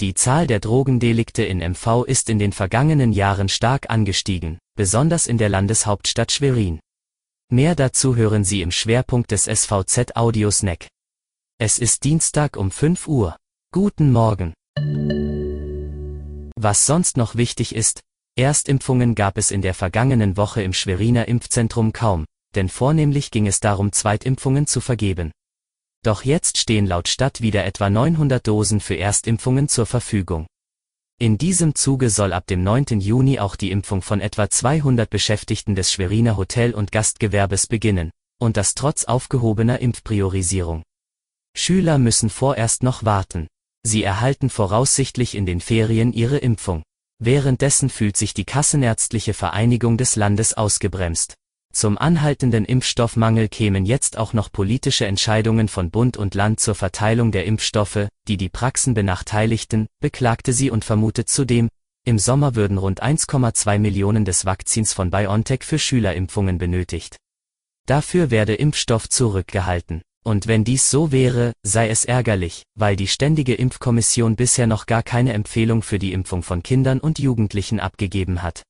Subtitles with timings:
[0.00, 5.36] Die Zahl der Drogendelikte in MV ist in den vergangenen Jahren stark angestiegen, besonders in
[5.36, 6.80] der Landeshauptstadt Schwerin.
[7.52, 10.88] Mehr dazu hören Sie im Schwerpunkt des SVZ Audio Snack.
[11.58, 13.36] Es ist Dienstag um 5 Uhr.
[13.74, 14.54] Guten Morgen.
[16.56, 18.00] Was sonst noch wichtig ist,
[18.38, 22.24] Erstimpfungen gab es in der vergangenen Woche im Schweriner Impfzentrum kaum,
[22.54, 25.30] denn vornehmlich ging es darum, Zweitimpfungen zu vergeben.
[26.02, 30.46] Doch jetzt stehen laut Stadt wieder etwa 900 Dosen für Erstimpfungen zur Verfügung.
[31.18, 33.00] In diesem Zuge soll ab dem 9.
[33.00, 38.10] Juni auch die Impfung von etwa 200 Beschäftigten des Schweriner Hotel- und Gastgewerbes beginnen,
[38.40, 40.82] und das trotz aufgehobener Impfpriorisierung.
[41.54, 43.48] Schüler müssen vorerst noch warten.
[43.82, 46.82] Sie erhalten voraussichtlich in den Ferien ihre Impfung.
[47.18, 51.34] Währenddessen fühlt sich die Kassenärztliche Vereinigung des Landes ausgebremst.
[51.72, 57.30] Zum anhaltenden Impfstoffmangel kämen jetzt auch noch politische Entscheidungen von Bund und Land zur Verteilung
[57.30, 61.68] der Impfstoffe, die die Praxen benachteiligten, beklagte sie und vermutet zudem,
[62.04, 67.16] im Sommer würden rund 1,2 Millionen des Vakzins von BioNTech für Schülerimpfungen benötigt.
[67.86, 70.02] Dafür werde Impfstoff zurückgehalten.
[70.22, 75.02] Und wenn dies so wäre, sei es ärgerlich, weil die Ständige Impfkommission bisher noch gar
[75.02, 78.62] keine Empfehlung für die Impfung von Kindern und Jugendlichen abgegeben hat.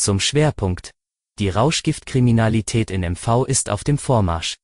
[0.00, 0.92] Zum Schwerpunkt.
[1.38, 4.56] Die Rauschgiftkriminalität in MV ist auf dem Vormarsch.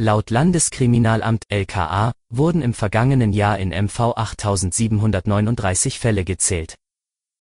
[0.00, 6.74] Laut Landeskriminalamt LKA wurden im vergangenen Jahr in MV 8739 Fälle gezählt.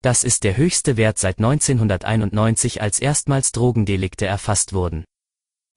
[0.02, 5.06] Das ist der höchste Wert seit 1991, als erstmals Drogendelikte erfasst wurden.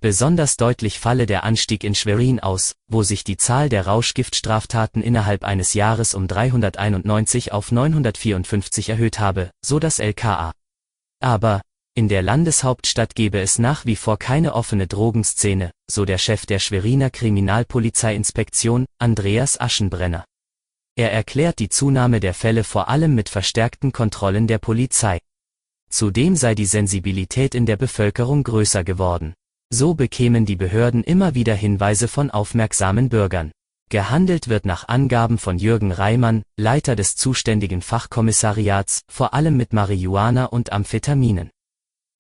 [0.03, 5.45] Besonders deutlich falle der Anstieg in Schwerin aus, wo sich die Zahl der Rauschgiftstraftaten innerhalb
[5.45, 10.53] eines Jahres um 391 auf 954 erhöht habe, so das LKA.
[11.25, 11.63] Aber,
[11.95, 16.59] in der Landeshauptstadt gebe es nach wie vor keine offene Drogenszene, so der Chef der
[16.59, 20.27] Schweriner Kriminalpolizeiinspektion, Andreas Aschenbrenner.
[20.97, 25.19] Er erklärt die Zunahme der Fälle vor allem mit verstärkten Kontrollen der Polizei.
[25.89, 29.33] Zudem sei die Sensibilität in der Bevölkerung größer geworden.
[29.71, 33.51] So bekämen die Behörden immer wieder Hinweise von aufmerksamen Bürgern.
[33.91, 40.47] Gehandelt wird nach Angaben von Jürgen Reimann, Leiter des zuständigen Fachkommissariats, vor allem mit Marihuana
[40.47, 41.51] und Amphetaminen.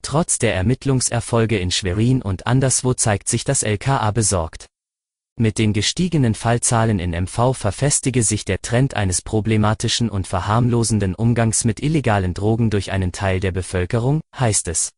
[0.02, 4.66] Trotz der Ermittlungserfolge in Schwerin und anderswo zeigt sich das LKA besorgt.
[5.36, 11.64] Mit den gestiegenen Fallzahlen in MV verfestige sich der Trend eines problematischen und verharmlosenden Umgangs
[11.64, 14.92] mit illegalen Drogen durch einen Teil der Bevölkerung, heißt es.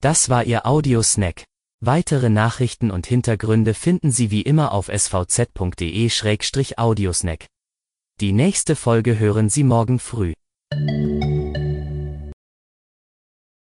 [0.00, 1.44] Das war Ihr Audiosnack.
[1.84, 7.46] Weitere Nachrichten und Hintergründe finden Sie wie immer auf svz.de-audiosnack.
[8.20, 10.34] Die nächste Folge hören Sie morgen früh.